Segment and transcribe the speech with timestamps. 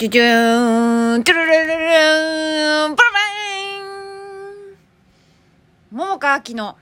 [0.00, 3.18] チュチューン、トゥルルルルーン、プラバ
[3.60, 3.76] イ
[4.72, 4.78] ン
[5.90, 6.78] 桃川明の、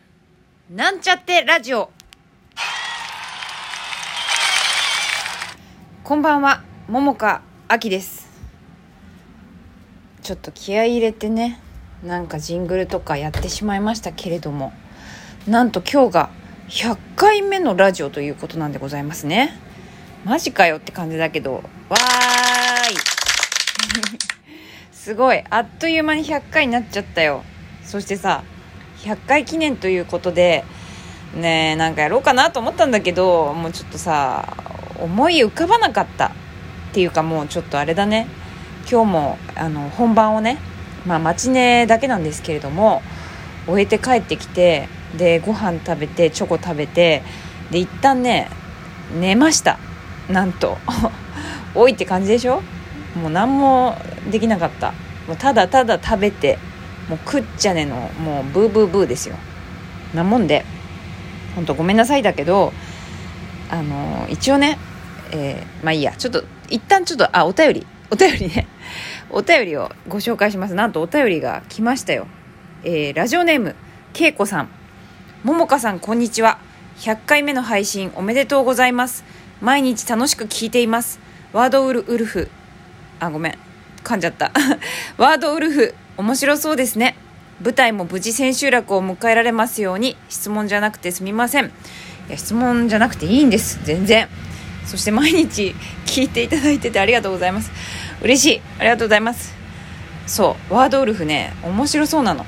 [0.70, 1.90] なんちゃってラジオ。
[6.04, 8.28] こんばんは、桃川明です。
[10.22, 11.60] ちょっと気合い入れてね、
[12.04, 14.72] なんかジングルとかやってしまいましたけれども、
[15.48, 16.30] なんと今日が
[16.68, 19.66] 100回目のラジオということなんでございますね。
[20.24, 21.54] マジかよって感じだけど、
[21.88, 22.96] わーい。
[24.92, 25.42] すごい。
[25.48, 27.44] あっという間に100回になっちゃったよ。
[27.84, 28.42] そしてさ、
[29.04, 30.64] 100回記念ということで、
[31.34, 34.56] ねえ、なんかやろうかなと思ったんだけど、もうちょっとさ、
[34.98, 36.26] 思い浮かばなかった。
[36.26, 36.30] っ
[36.92, 38.26] ていうかもうちょっとあれだね。
[38.90, 40.58] 今日も、あの、本番をね、
[41.06, 43.02] まあ、マチネだけなんですけれども、
[43.66, 47.22] 終えて帰ってきて、で、ご飯食べて、チョコ食べて、
[47.70, 48.48] で、一旦ね、
[49.20, 49.78] 寝ました。
[50.28, 50.78] なんと。
[51.74, 52.62] 多いって感じでしょ？
[53.14, 53.96] もう何も
[54.30, 54.92] できなかった。
[55.26, 56.58] もうただただ食べて
[57.08, 58.10] もう食っちゃねの。
[58.20, 59.36] もうブーブーブーですよ。
[60.14, 60.64] なもんで
[61.54, 62.72] ほんとごめんなさいだけど
[63.70, 64.78] あの一応ね
[65.32, 66.12] えーまあいいや。
[66.16, 67.86] ちょっと一旦ちょっとあお便り。
[68.10, 68.66] お便りね。
[69.30, 70.74] お便りをご紹介します。
[70.74, 72.26] なんとお便りが来ましたよ。
[72.84, 73.74] えーラジオネーム
[74.12, 74.68] けいこさん。
[75.44, 76.58] ももかさんこんにちは。
[76.98, 79.24] 100回目の配信おめでとうございます。
[79.60, 81.18] 毎日楽しく聞いています。
[81.52, 82.48] ワードウルウルフ。
[83.18, 83.58] あごめん。
[84.04, 84.52] 噛んじゃった。
[85.18, 87.16] ワードウルフ面白そうですね。
[87.60, 91.66] 舞台も無事千秋楽を迎えられますように質問じゃなくてすみません。
[91.66, 91.70] い
[92.30, 93.80] や質問じゃなくていいんです。
[93.82, 94.28] 全然。
[94.86, 95.74] そして毎日
[96.06, 97.72] 聞いていただいててありがとうございます。
[98.22, 98.62] 嬉しい。
[98.78, 99.54] ありがとうございます。
[100.26, 100.74] そう。
[100.74, 102.46] ワードウルフね面白そうなの。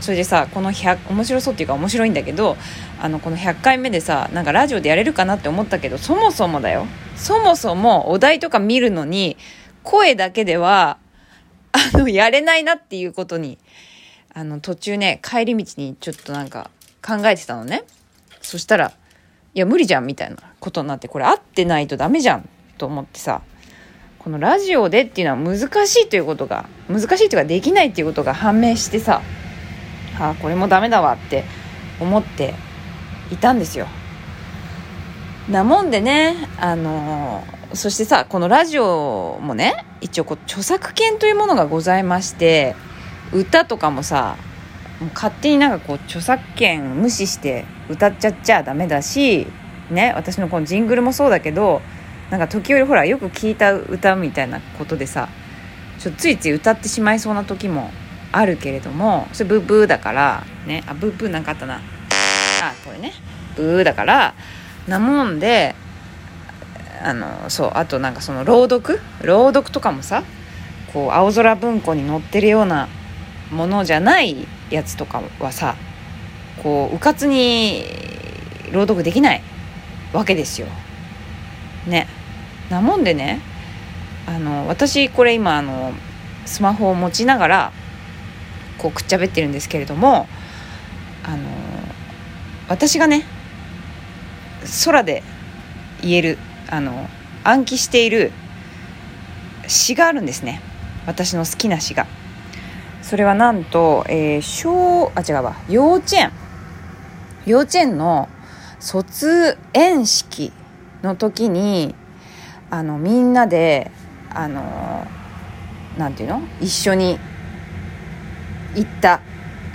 [0.00, 2.56] それでさこの100面白そうっていうか面白いんだけど
[3.00, 6.86] あのこの100回目でさなんかラジオでやれるかなって思ったけどそもそもだよ。
[7.16, 9.36] そもそもお題とか見るのに
[9.82, 10.98] 声だけでは
[11.72, 13.58] あのやれないなっていうことに
[14.32, 16.70] あの途中ね帰り道にちょっとなんか
[17.06, 17.84] 考えてたのね。
[18.42, 18.92] そしたら
[19.54, 23.42] いや無理じゃんみたいなことになってこれ合ってないとダメじゃんと思ってさ
[24.18, 29.22] このラジオでっていうのは難しいということが難しいというかできないっていうことが判明してさ
[30.18, 31.44] あこれもダメだわって
[32.00, 32.54] 思って
[33.30, 33.86] いたんですよ。
[35.50, 42.76] なもんでねあのーそしてさこのラジオもね一応こう著作権というものがございまして
[43.32, 44.36] 歌とかもさ
[45.00, 49.46] もう勝手になんかこう著作権無視して歌っちゃっちゃダメだし
[49.90, 51.82] ね私のこのジングルもそうだけど
[52.30, 55.28] なんか時折ほらよく聞いた歌みたいなことでさ
[55.98, 57.90] ちょついつい歌ってしまいそうな時も
[58.36, 61.80] あるけれどもそれブーブーだからねあブーブーなんかあったなあ
[62.84, 63.12] これね
[63.56, 64.34] ブーだから
[64.88, 65.74] なもんで
[67.02, 69.00] あのそうあとなんかその朗読？
[69.22, 70.24] 朗読とかもさ
[70.92, 72.88] こう青空文庫に載ってるような
[73.50, 75.76] ものじゃないやつとかはさ
[76.62, 77.84] こううかつに
[78.72, 79.42] 朗読できない
[80.12, 80.66] わけですよ。
[81.86, 82.06] ね。
[82.70, 83.40] なもんでね
[84.26, 85.92] あの私これ今あの
[86.46, 87.72] スマホを持ちながら
[88.78, 90.26] こうくっちゃべってるんですけれども
[91.24, 91.48] あの
[92.68, 93.24] 私がね
[94.84, 95.22] 空で
[96.02, 96.38] 言える
[96.70, 97.08] あの
[97.44, 98.32] 暗記している
[99.66, 100.60] 詩があるんですね。
[101.06, 102.06] 私の好きな詩が。
[103.02, 105.56] それはなんと、えー小あ違うわ。
[105.68, 106.32] 幼稚園。
[107.46, 108.28] 幼稚園の
[108.80, 110.52] 卒園式
[111.02, 111.94] の時に
[112.70, 113.90] あのみんなで
[114.30, 115.06] あの
[115.98, 116.42] なんていうの？
[116.60, 117.18] 一緒に
[118.74, 119.20] 行った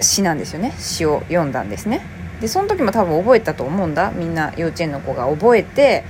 [0.02, 0.74] 詩なんですよね。
[0.78, 2.02] 詩を読んだんですね。
[2.42, 4.12] でその時も多分覚えたと思うんだ。
[4.12, 6.04] みんな幼稚園の子が覚えて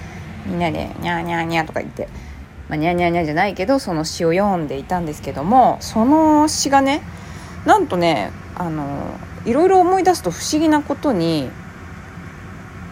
[0.45, 2.07] みんなで「にゃーにゃーにゃー」とか言って、
[2.67, 7.01] まあ、にゃーにゃーにゃーじゃないけどその詩を読んでいたんですけどもその詩がね
[7.65, 11.49] なんとねあのいろいろ思い出すと不思議なことに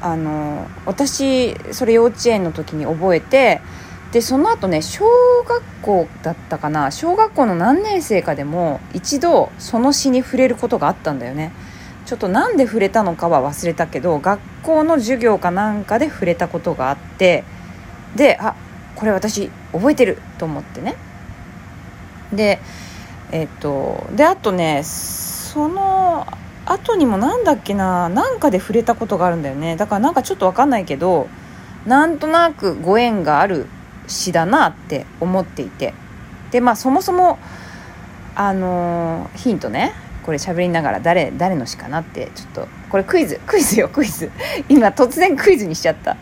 [0.02, 3.62] あの私それ幼稚園の時に覚えて
[4.18, 5.06] でその後ね小
[5.48, 11.52] 学校だったかな小学校の何年生かでも一度その詩に触れることがあったんだよね。
[12.08, 17.44] ちょっとなんで触れたのかは忘れたけど学校の授業かなんかで触れたことがあって
[18.16, 18.56] であ
[18.96, 20.96] これ私覚えてると思ってね。
[22.34, 22.60] で
[23.32, 26.26] えっとであとねその
[26.66, 29.76] 後にもなんだっけななんかで触れたことがあるんだよね。
[29.76, 31.28] だからなんかちょっと分かんないけど
[31.86, 33.68] なんとなくご縁がある
[34.08, 35.94] 詩だなって思っていて。
[36.52, 37.38] でまあそもそも
[38.36, 39.94] あのーヒントね
[40.24, 44.32] これ喋りながら誰誰の詩かなってちょっとこれクイズクイズよクイズ。
[44.70, 46.18] 今突然クイズにしちゃった。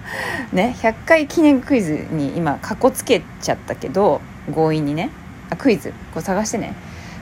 [0.53, 4.21] ね100回記念クイズに今かこつけちゃったけど
[4.53, 5.09] 強引にね。
[5.49, 5.93] あクイズ。
[6.13, 6.73] こう探してね。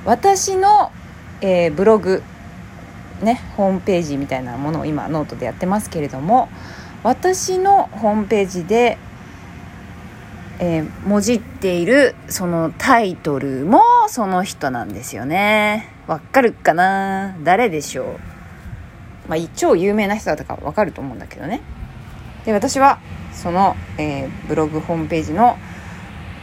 [0.06, 0.92] 私の、
[1.42, 2.22] えー、ブログ
[3.22, 6.50] ねホームページみたいなものを今ノートでやってますけれども
[7.04, 8.98] 私のホームページで
[10.66, 15.90] えー、もじっているそのタイトルもその人なんですよね。
[16.08, 17.36] わかるかな？
[17.44, 18.04] 誰でしょ
[19.26, 19.30] う？
[19.30, 21.60] まあ、超有名な人だったかわかると思うんだけどね。
[22.46, 23.00] で、私は
[23.34, 25.58] その、えー、ブログホームページの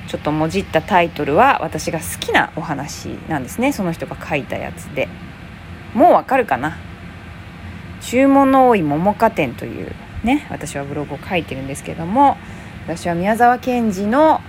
[0.07, 3.73] ちょっともじったタイトルは私が好きなお話なんですね。
[3.73, 5.09] その人が書いたやつで。
[5.95, 6.77] もうわかるかな？
[8.03, 9.93] 注文の多い桃花店という
[10.25, 12.37] ね、私はブログを書いてるんですけども、
[12.91, 14.41] 私は宮沢賢治の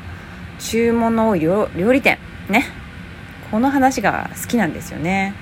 [0.58, 2.18] 注文の多い料理店。
[2.50, 2.66] ね。
[3.52, 5.36] この話が好きなんですよね。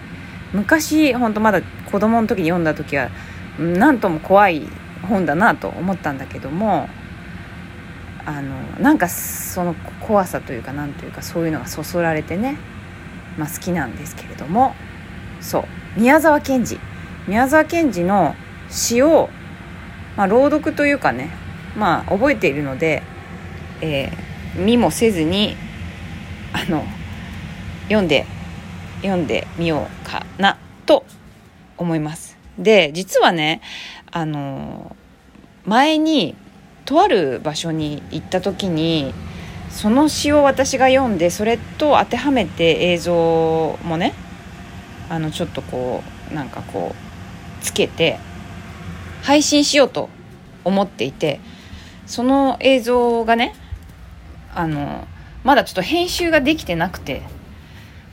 [0.52, 3.10] 昔本当まだ子供の時に読んだ時は
[3.58, 4.68] 何とも怖い
[5.08, 6.90] 本だなと思ったんだけども
[8.26, 12.58] あのなんかその怖さというかなんというかそういうのがそそられてね、
[13.38, 14.76] まあ、好きなんですけれども。
[15.40, 15.64] そう。
[15.96, 16.80] 宮沢賢治。
[17.30, 18.36] 宮沢賢治の
[18.70, 19.30] 詩を、
[20.18, 21.32] まあ、朗読というかね
[21.76, 23.04] まあ覚えているので、
[23.82, 25.56] えー、見もせずに
[26.54, 26.84] あの
[27.84, 28.26] 読んで
[29.02, 31.06] 読んでみようかなと
[31.78, 32.38] 思います。
[32.58, 33.62] で実はね
[34.12, 34.96] あの
[35.66, 36.36] 前に
[36.86, 39.14] とある場所に行った時に
[39.70, 44.14] その詩を私が読んでそれと当てはめて映像もね
[45.10, 48.20] あのちょっとこうなんかこうつけて
[49.22, 50.10] 配信しようと
[50.64, 51.40] 思っていて
[52.10, 53.54] その映像がね
[54.54, 55.08] あの
[55.44, 57.22] まだちょっと編集ができてなくて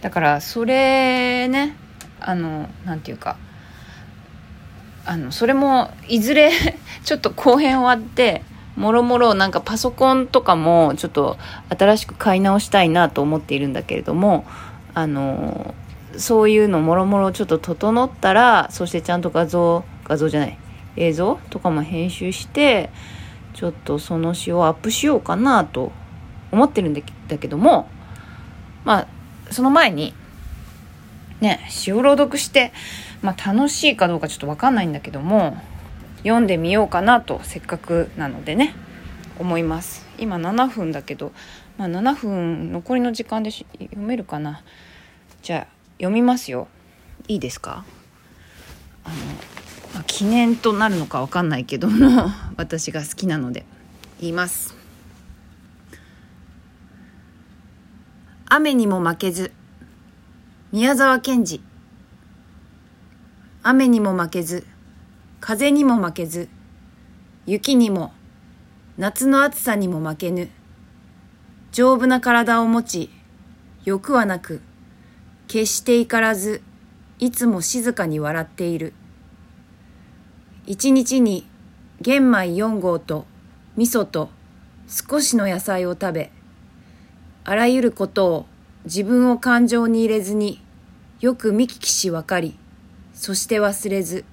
[0.02, 1.74] だからそれね
[2.20, 3.38] あのなんていうか
[5.06, 6.52] あのそれもいずれ
[7.04, 8.42] ちょっと後編終わって
[8.76, 11.38] もろもろなんかパソコンとかもちょっと
[11.70, 14.44] 新しく買い直したいなと思っているんだけれども
[14.92, 15.74] あの
[16.18, 20.58] そういうのもろもろちょっと整ったらそしてちゃんと画像画像じゃない
[20.96, 22.90] 映像とかも編集して
[23.56, 25.90] ちょっとその詩をアップしようかなと
[26.52, 27.00] 思ってるんだ
[27.38, 27.88] けども
[28.84, 29.08] まあ
[29.50, 30.12] その前に
[31.40, 32.72] ね詩を朗読して、
[33.22, 35.56] まあ、楽しいかどうかちょっと分かんないんだけども
[36.18, 38.74] 読んでみようかなとせっかくなのでね
[39.38, 40.06] 思います。
[40.18, 41.32] 今7分だけど、
[41.78, 43.66] まあ、7分残りの時間で読
[43.96, 44.62] めるかな？
[45.42, 46.68] じゃあ読みますよ。
[47.26, 47.84] いいですか？
[49.04, 49.14] あの
[49.96, 53.64] まあ、記念となるのか分かんないけども 私が好きなので
[54.20, 54.76] 言います。
[58.44, 59.52] 雨にも負けず
[60.70, 61.62] 宮沢賢治。
[63.62, 64.66] 雨にも負けず
[65.40, 66.50] 風にも負けず
[67.46, 68.12] 雪にも
[68.98, 70.50] 夏の暑さにも負けぬ
[71.72, 73.10] 丈夫な体を持ち
[73.86, 74.60] 欲はなく
[75.48, 76.60] 決して怒らず
[77.18, 78.92] いつも静かに笑っている。
[80.68, 81.46] 一日に
[82.00, 83.24] 玄米4合と
[83.76, 84.30] 味噌と
[84.88, 86.32] 少しの野菜を食べ、
[87.44, 88.46] あらゆることを
[88.84, 90.60] 自分を感情に入れずに
[91.20, 92.58] よく見聞きし分かり、
[93.14, 94.24] そして忘れず、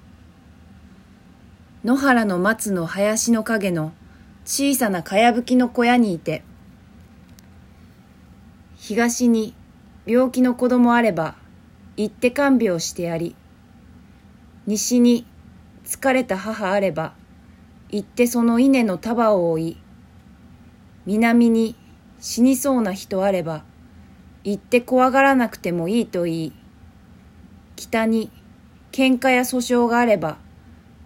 [1.84, 3.92] 野原の松の林の影の
[4.44, 6.42] 小さなかやぶきの小屋にいて、
[8.74, 9.54] 東に
[10.04, 11.36] 病気の子供あれば
[11.96, 13.36] 行って看病してやり、
[14.66, 15.26] 西に
[15.94, 17.14] 疲れた母あれば、
[17.88, 19.76] 行ってその稲の束を追い、
[21.06, 21.76] 南に
[22.18, 23.62] 死にそうな人あれば、
[24.42, 26.52] 行って怖がらなくてもいいと言い、
[27.76, 28.32] 北に
[28.90, 30.38] 喧嘩や訴訟があれば、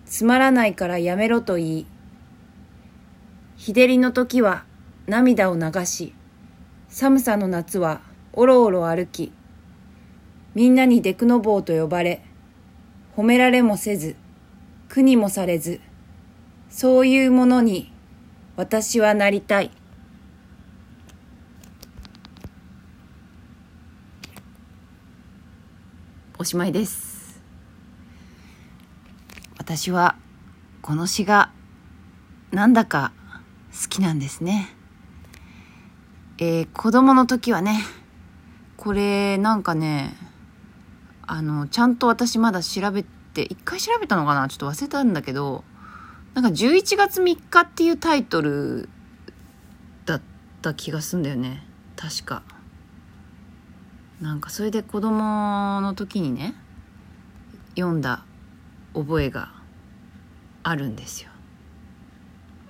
[0.06, 1.86] つまらないからやめろと言い、
[3.56, 4.64] 日照りの時は
[5.06, 6.14] 涙を流し、
[6.88, 8.00] 寒さの夏は
[8.32, 9.32] おろおろ歩き、
[10.54, 12.24] みんなにデクノボーと呼ばれ、
[13.18, 14.16] 褒められもせず、
[14.88, 15.80] 苦にもされず、
[16.70, 17.92] そういうものに
[18.56, 19.70] 私はなりたい。
[26.38, 27.40] おしまいです。
[29.58, 30.16] 私は
[30.80, 31.50] この詩が
[32.50, 33.12] なんだか
[33.82, 34.74] 好きなんですね。
[36.38, 37.84] えー、子供の時はね、
[38.78, 40.16] これなんかね、
[41.26, 44.48] あの、ちゃんと私まだ調べて、って一回調べたのかな？
[44.48, 45.62] ちょっと忘れたんだけど
[46.34, 48.88] なんか11月3日っていうタイトル
[50.06, 50.22] だっ
[50.60, 51.64] た気がすんだよね。
[51.96, 52.42] 確か。
[54.20, 56.54] なんかそれで子供の時にね
[57.76, 58.24] 読んだ
[58.94, 59.52] 覚えが
[60.64, 61.30] あるんですよ。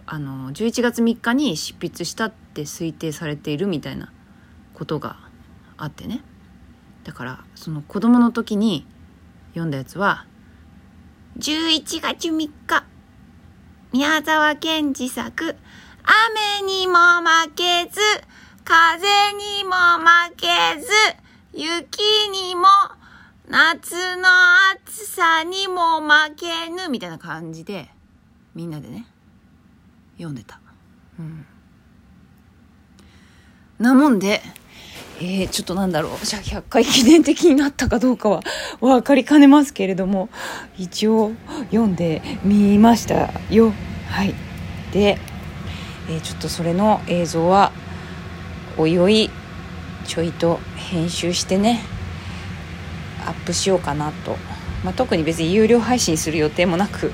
[0.04, 4.12] あの11月3日に執筆したって推定されているみたいな
[4.75, 5.16] ことが
[5.78, 6.20] あってね。
[7.04, 8.87] だからその子供の時に
[9.52, 10.26] 読んだやつは
[11.38, 12.85] 11月3日
[13.92, 15.54] 宮沢賢治作
[16.04, 18.00] 雨にも負けず
[18.64, 20.49] 風にも負け
[20.80, 20.88] ず
[21.52, 22.00] 雪
[22.33, 22.66] にも
[23.49, 24.28] 夏の
[24.85, 27.88] 暑さにも負けぬみたいな感じで
[28.57, 29.07] みんなでね
[30.16, 30.61] 読んでた。
[31.21, 31.47] うん。
[33.78, 34.42] なもんで、
[35.20, 38.42] え、ちょっとなんだろう、じゃあ100回記念的になったかどうかは
[38.80, 40.28] 分かりかねますけれども、
[40.76, 41.32] 一応
[41.70, 43.72] 読んでみましたよ。
[44.08, 44.34] はい。
[44.92, 45.18] で、
[46.08, 47.72] えー、ちょっとそれの映像は、
[48.76, 49.30] おいおい、
[50.06, 51.80] ちょいと編集してね、
[53.26, 54.37] アップしようかなと。
[54.84, 57.12] まあ、特に別に有料配信する予定もなく、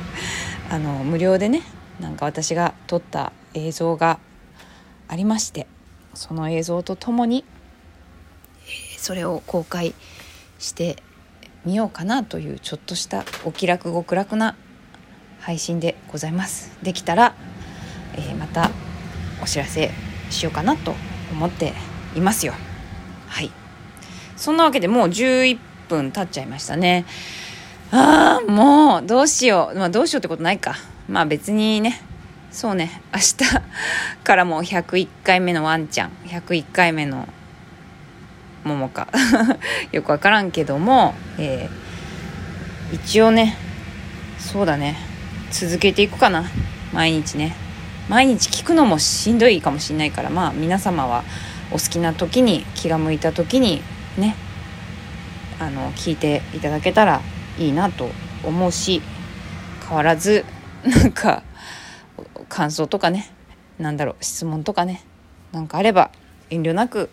[0.70, 1.62] あの、無料でね、
[2.00, 4.18] なんか私が撮った映像が
[5.08, 5.66] ありまして
[6.14, 7.44] その映像とともに
[9.04, 9.94] それを公開
[10.58, 10.96] して
[11.66, 14.56] みようかなというちょっとしたお気楽極楽な
[15.40, 16.78] 配信でございます。
[16.82, 17.34] できたら、
[18.14, 18.70] えー、また
[19.42, 19.90] お知らせ
[20.30, 20.94] しようかなと
[21.30, 21.74] 思って
[22.16, 22.54] いますよ。
[23.26, 23.50] はい。
[24.38, 27.04] そんなわけでもう11分経っちゃいましたね。
[27.92, 29.78] ああもうどうしよう。
[29.78, 30.76] まあどうしようってことないか。
[31.10, 32.00] まあ別にね、
[32.50, 33.36] そうね、明日
[34.24, 37.28] からもう101回目のワンちゃん、101回目の
[38.64, 39.08] 桃か。
[39.92, 43.56] よくわからんけども、えー、一応ね、
[44.38, 44.96] そうだね、
[45.50, 46.44] 続けていくかな、
[46.92, 47.54] 毎日ね。
[48.08, 51.24] 毎日聞くのもしんどいかもしんないから、まあ皆様は
[51.70, 53.82] お好きな時に、気が向いた時に
[54.18, 54.34] ね、
[55.60, 57.20] あの、聞いていただけたら
[57.58, 58.10] いいなと
[58.42, 59.02] 思うし、
[59.86, 60.44] 変わらず
[60.84, 61.42] なんか
[62.48, 63.30] 感想とかね。
[63.78, 65.02] なんだろう質問とかね。
[65.52, 66.10] なんかあれば
[66.50, 67.02] 遠慮なく